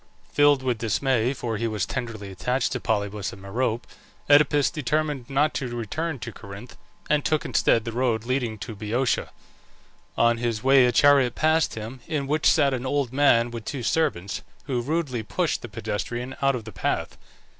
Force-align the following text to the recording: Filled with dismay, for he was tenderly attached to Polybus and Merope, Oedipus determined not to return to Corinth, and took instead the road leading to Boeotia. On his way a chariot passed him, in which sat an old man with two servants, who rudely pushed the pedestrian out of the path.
Filled 0.33 0.63
with 0.63 0.79
dismay, 0.79 1.31
for 1.31 1.57
he 1.57 1.67
was 1.67 1.85
tenderly 1.85 2.31
attached 2.31 2.71
to 2.71 2.79
Polybus 2.79 3.31
and 3.33 3.39
Merope, 3.39 3.85
Oedipus 4.31 4.71
determined 4.71 5.29
not 5.29 5.53
to 5.53 5.67
return 5.75 6.17
to 6.17 6.31
Corinth, 6.31 6.75
and 7.07 7.23
took 7.23 7.45
instead 7.45 7.85
the 7.85 7.91
road 7.91 8.25
leading 8.25 8.57
to 8.57 8.73
Boeotia. 8.75 9.29
On 10.17 10.37
his 10.39 10.63
way 10.63 10.87
a 10.87 10.91
chariot 10.91 11.35
passed 11.35 11.75
him, 11.75 11.99
in 12.07 12.25
which 12.25 12.49
sat 12.51 12.73
an 12.73 12.83
old 12.87 13.13
man 13.13 13.51
with 13.51 13.63
two 13.63 13.83
servants, 13.83 14.41
who 14.63 14.81
rudely 14.81 15.21
pushed 15.21 15.61
the 15.61 15.69
pedestrian 15.69 16.35
out 16.41 16.55
of 16.55 16.65
the 16.65 16.71
path. 16.71 17.15